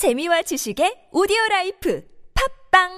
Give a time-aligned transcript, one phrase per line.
[0.00, 2.02] 재미와 지식의 오디오 라이프
[2.72, 2.88] 팟빵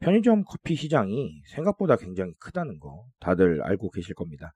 [0.00, 4.52] 편의점 커피 시장이 생각보다 굉장히 크다는 거 다들 알고 계실 겁니다.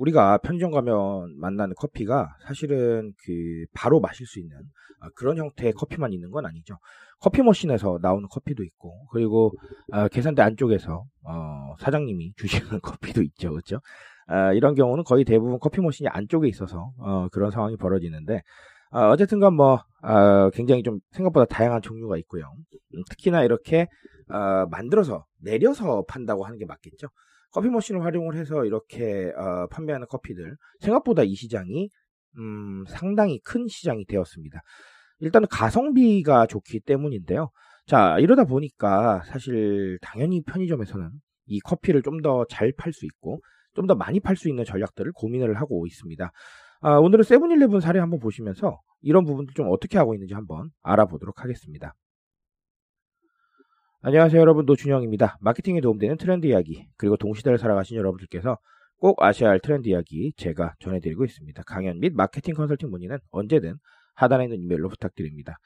[0.00, 4.56] 우리가 편의점 가면 만나는 커피가 사실은 그 바로 마실 수 있는
[5.00, 6.78] 아, 그런 형태의 커피만 있는 건 아니죠.
[7.20, 9.52] 커피 머신에서 나오는 커피도 있고 그리고
[9.92, 13.80] 아, 계산대 안쪽에서 어, 사장님이 주시는 커피도 있죠, 그렇죠?
[14.26, 18.42] 아, 이런 경우는 거의 대부분 커피 머신이 안쪽에 있어서 어, 그런 상황이 벌어지는데
[18.92, 19.82] 어, 쨌든간 뭐
[20.54, 22.44] 굉장히 좀 생각보다 다양한 종류가 있고요.
[22.94, 23.86] 음, 특히나 이렇게
[24.30, 27.08] 어, 만들어서 내려서 판다고 하는 게 맞겠죠.
[27.52, 31.88] 커피 머신을 활용을 해서 이렇게 어, 판매하는 커피들 생각보다 이 시장이
[32.38, 34.60] 음, 상당히 큰 시장이 되었습니다.
[35.20, 37.50] 일단은 가성비가 좋기 때문인데요.
[37.86, 41.10] 자 이러다 보니까 사실 당연히 편의점에서는
[41.46, 43.40] 이 커피를 좀 더 잘 팔 수 있고
[43.74, 46.30] 좀 더 많이 팔 수 있는 전략들을 고민을 하고 있습니다.
[46.82, 51.94] 아, 오늘은 세븐일레븐 사례 한번 보시면서 이런 부분들 좀 어떻게 하고 있는지 한번 알아보도록 하겠습니다.
[54.02, 55.36] 안녕하세요 여러분 노준영입니다.
[55.42, 58.56] 마케팅에 도움되는 트렌드 이야기 그리고 동시대를 살아가신 여러분들께서
[58.98, 61.62] 꼭 아셔야 할 트렌드 이야기 제가 전해드리고 있습니다.
[61.66, 63.74] 강연 및 마케팅 컨설팅 문의는 언제든
[64.14, 65.58] 하단에 있는 이메일로 부탁드립니다.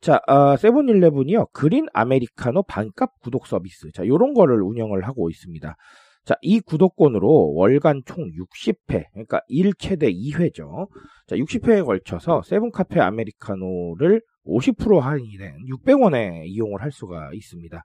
[0.00, 1.48] 자, 어, 세븐일레븐이요.
[1.52, 3.92] 그린 아메리카노 반값 구독 서비스.
[3.92, 5.76] 자, 요런 거를 운영을 하고 있습니다.
[6.24, 10.88] 자, 이 구독권으로 월간 총 60회, 그러니까 1 최대 2회죠.
[11.26, 17.84] 자, 60회에 걸쳐서 세븐카페 아메리카노를 50% 할인이 된 600원에 이용을 할 수가 있습니다.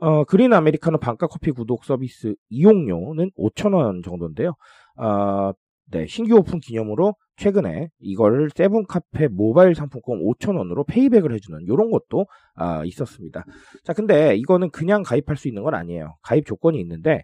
[0.00, 4.54] 어, 그린 아메리카노 반값 커피 구독 서비스 이용료는 5,000원 정도인데요.
[4.96, 5.52] 어,
[5.90, 12.84] 네, 신규 오픈 기념으로 최근에 이거를 세븐카페 모바일 상품권 5,000원으로 payback을 해주는 이런 것도 아,
[12.84, 13.44] 있었습니다.
[13.84, 16.16] 자, 근데 이거는 그냥 가입할 수 있는 건 아니에요.
[16.22, 17.22] 가입 조건이 있는데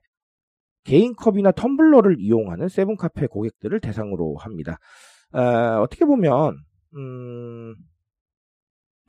[0.84, 4.78] 개인 컵이나 텀블러를 이용하는 세븐카페 고객들을 대상으로 합니다.
[5.32, 6.56] 어, 어떻게 보면
[6.96, 7.74] 음,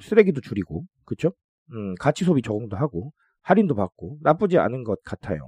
[0.01, 1.31] 쓰레기도 줄이고, 그쵸?
[1.73, 3.11] 음, 가치 소비 적응도 하고,
[3.41, 5.39] 할인도 받고, 나쁘지 않은 것 같아요.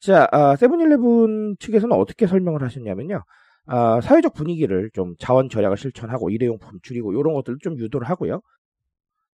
[0.00, 3.22] 자, 아, 세븐일레븐 측에서는 어떻게 설명을 하셨냐면요.
[3.66, 8.40] 아, 사회적 분위기를 좀 자원 절약을 실천하고, 일회용품 줄이고, 이런 것들을 좀 유도를 하고요.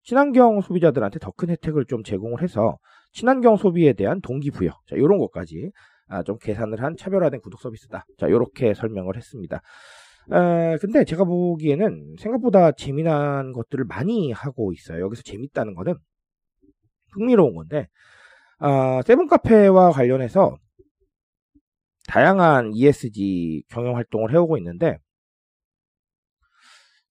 [0.02, 2.78] 친환경 소비자들한테 더 큰 혜택을 좀 제공을 해서,
[3.12, 5.70] 친환경 소비에 대한 동기부여, 자, 이런 것까지
[6.08, 8.04] 아, 좀 계산을 한 차별화된 구독 서비스다.
[8.18, 9.60] 자, 이렇게 설명을 했습니다.
[10.32, 15.00] 에, 근데 제가 보기에는 생각보다 재미난 것들을 많이 하고 있어요.
[15.04, 15.94] 여기서 재밌다는 거는
[17.12, 17.88] 흥미로운 건데,
[18.58, 20.56] 아, 세븐카페와 관련해서
[22.08, 24.98] 다양한 ESG 경영 활동을 해오고 있는데,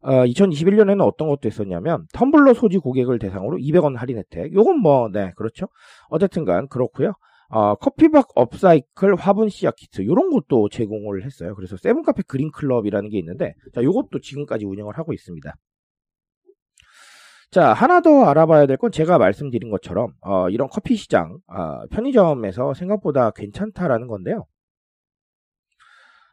[0.01, 4.53] 어, 2021년에는 어떤 것도 있었냐면 텀블러 소지 고객을 대상으로 200원 할인 혜택.
[4.53, 5.67] 요건 뭐, 네, 그렇죠.
[6.09, 7.13] 어쨌든간 그렇고요.
[7.49, 11.55] 어, 커피박 업사이클 화분 씨앗 키트 이런 것도 제공을 했어요.
[11.55, 15.55] 그래서 세븐카페 그린클럽이라는 게 있는데 자 요것도 지금까지 운영을 하고 있습니다.
[17.51, 22.73] 자 하나 더 알아봐야 될 건 제가 말씀드린 것처럼 어, 이런 커피 시장 어, 편의점에서
[22.75, 24.45] 생각보다 괜찮다라는 건데요.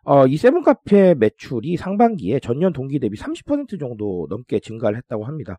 [0.05, 5.59] 어, 이 세븐카페 매출이 상반기에 전년 동기 대비 30% 정도 넘게 증가를 했다고 합니다.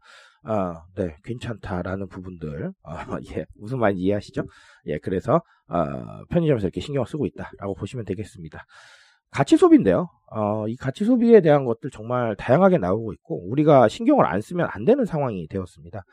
[0.50, 2.96] 아, 네, 괜찮다라는 부분들, 아,
[3.36, 4.44] 예, 무슨 말인지 이해하시죠?
[4.86, 8.66] 예, 그래서, 아, 편의점에서 이렇게 신경을 쓰고 있다라고 보시면 되겠습니다.
[9.30, 10.08] 가치 소비인데요.
[10.32, 14.86] 어, 이 가치 소비에 대한 것들 정말 다양하게 나오고 있고, 우리가 신경을 안 쓰면 안
[14.86, 16.04] 되는 상황이 되었습니다.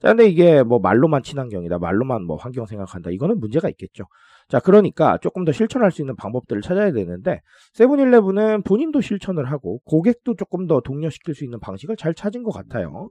[0.00, 4.04] 자, 근데 이게 뭐 말로만 친환경이다, 말로만 뭐 환경 생각한다, 이거는 문제가 있겠죠.
[4.48, 7.42] 자, 그러니까 조금 더 실천할 수 있는 방법들을 찾아야 되는데,
[7.74, 13.10] 세븐일레븐은 본인도 실천을 하고, 고객도 조금 더 독려시킬 수 있는 방식을 잘 찾은 것 같아요.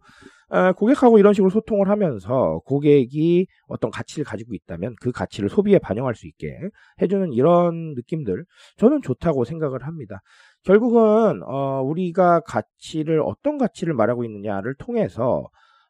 [0.49, 6.15] 어, 고객하고 이런 식으로 소통을 하면서 고객이 어떤 가치를 가지고 있다면 그 가치를 소비에 반영할
[6.15, 6.57] 수 있게
[7.01, 8.45] 해주는 이런 느낌들,
[8.77, 10.21] 저는 좋다고 생각을 합니다.
[10.63, 15.47] 결국은, 어, 우리가 가치를, 어떤 가치를 말하고 있느냐를 통해서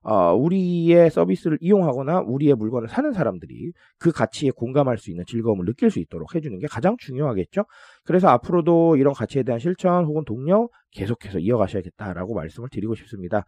[0.09, 5.91] 어, 우리의 서비스를 이용하거나 우리의 물건을 사는 사람들이 그 가치에 공감할 수 있는 즐거움을 느낄
[5.91, 7.65] 수 있도록 해주는 게 가장 중요하겠죠.
[8.05, 13.43] 그래서 앞으로도 이런 가치에 대한 실천 혹은 동력 계속해서 이어가셔야겠다라고 말씀을 드리고 싶습니다.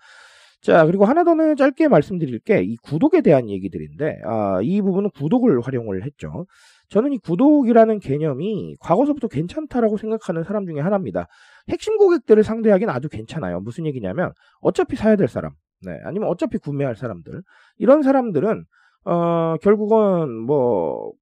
[0.62, 5.62] 자, 그리고 하나 더는 짧게 말씀드릴 게 이 구독에 대한 얘기들인데, 아, 이 부분은 구독을
[5.62, 6.46] 활용을 했죠.
[6.90, 11.28] 저는 이 구독이라는 개념이 과거서부터 괜찮다라고 생각하는 사람 중에 하나입니다.
[11.70, 13.62] 핵심 고객들을 상대하기는 아주 괜찮아요.
[13.62, 17.42] 무슨 얘기냐면, 어차피 사야 될 사람, 네, 아니면 어차피 구매할 사람들
[17.78, 18.66] 이런 사람들은
[19.06, 21.14] 어, 결국은 뭐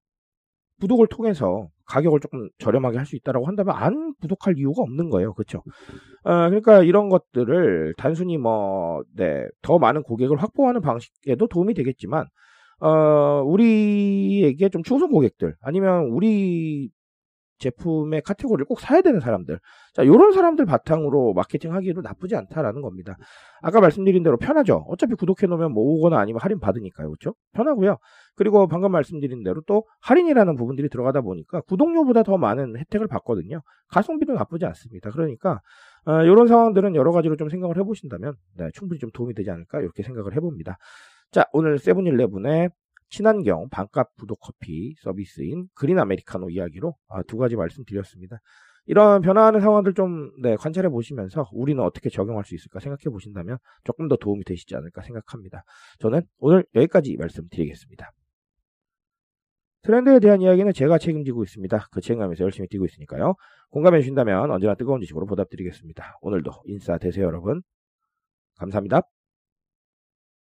[0.81, 5.33] 구독을 통해서 가격을 조금 저렴하게 할 수 있다라고 한다면 안 구독할 이유가 없는 거예요.
[5.33, 5.59] 그렇죠?
[6.23, 12.25] 어, 그러니까 이런 것들을 단순히 뭐, 네, 더 많은 고객을 확보하는 방식에도 도움이 되겠지만,
[12.81, 16.89] 어, 우리에게 좀 충성 고객들, 아니면 우리
[17.59, 19.59] 제품의 카테고리를 꼭 사야 되는 사람들.
[19.93, 23.17] 자, 요런 사람들 바탕으로 마케팅 하기에도 나쁘지 않다라는 겁니다.
[23.61, 24.85] 아까 말씀드린 대로 편하죠.
[24.87, 27.09] 어차피 구독해 놓으면 뭐 오거나 아니면 할인 받으니까요.
[27.09, 27.35] 그렇죠?
[27.53, 27.97] 편하고요.
[28.35, 33.61] 그리고 방금 말씀드린 대로 또 할인이라는 부분들이 들어가다 보니까 구독료보다 더 많은 혜택을 받거든요.
[33.89, 35.09] 가성비도 나쁘지 않습니다.
[35.11, 35.61] 그러니까
[36.05, 40.03] 어, 이런 상황들은 여러 가지로 좀 생각을 해보신다면 네, 충분히 좀 도움이 되지 않을까 이렇게
[40.03, 40.77] 생각을 해봅니다.
[41.31, 42.69] 자, 오늘 세븐일레븐의
[43.09, 48.39] 친환경 반값 부독 커피 서비스인 그린 아메리카노 이야기로 아, 두 가지 말씀드렸습니다.
[48.85, 54.07] 이런 변화하는 상황들 좀 네, 관찰해 보시면서 우리는 어떻게 적용할 수 있을까 생각해 보신다면 조금
[54.07, 55.63] 더 도움이 되시지 않을까 생각합니다.
[55.99, 58.11] 저는 오늘 여기까지 말씀드리겠습니다.
[59.83, 61.87] 트렌드에 대한 이야기는 제가 책임지고 있습니다.
[61.91, 63.35] 그 책임감에서 열심히 뛰고 있으니까요.
[63.69, 66.19] 공감해 주신다면 언제나 뜨거운 지식으로 보답드리겠습니다.
[66.21, 67.61] 오늘도 인싸 되세요 여러분.
[68.57, 69.01] 감사합니다.